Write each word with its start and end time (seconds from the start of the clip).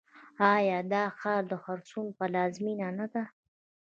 آیا 0.55 0.79
دا 0.93 1.03
ښار 1.19 1.41
د 1.51 1.53
خرسونو 1.63 2.11
پلازمینه 2.17 2.87
نه 2.99 3.07
ده؟ 3.13 3.23